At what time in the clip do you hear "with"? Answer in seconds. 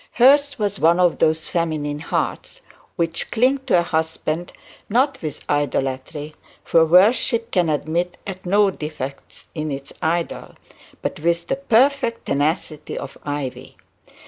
5.21-5.45, 11.19-11.45